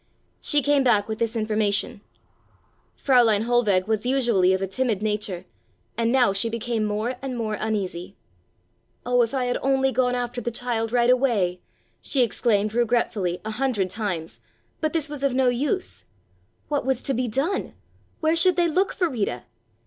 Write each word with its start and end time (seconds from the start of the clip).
She 0.41 0.63
came 0.63 0.83
back 0.83 1.07
with 1.07 1.19
this 1.19 1.35
information. 1.35 2.01
Fräulein 2.97 3.43
Hohlweg 3.43 3.85
was 3.85 4.03
usually 4.03 4.51
of 4.51 4.59
a 4.59 4.65
timid 4.65 5.03
nature, 5.03 5.45
and 5.95 6.11
now 6.11 6.33
she 6.33 6.49
became 6.49 6.85
more 6.85 7.17
and 7.21 7.37
more 7.37 7.53
uneasy. 7.59 8.15
"Oh, 9.05 9.21
if 9.21 9.35
I 9.35 9.45
had 9.45 9.59
only 9.61 9.91
gone 9.91 10.15
after 10.15 10.41
the 10.41 10.49
child 10.49 10.91
right 10.91 11.07
away!" 11.11 11.59
she 12.01 12.23
exclaimed 12.23 12.73
regretfully 12.73 13.41
a 13.45 13.51
hundred 13.51 13.91
times, 13.91 14.39
but 14.79 14.91
this 14.93 15.07
was 15.07 15.21
of 15.23 15.35
no 15.35 15.49
use. 15.49 16.03
What 16.67 16.83
was 16.83 17.03
to 17.03 17.13
be 17.13 17.27
done? 17.27 17.73
Where 18.21 18.35
should 18.35 18.55
they 18.55 18.67
look 18.67 18.93
for 18.93 19.07
Rita? 19.07 19.43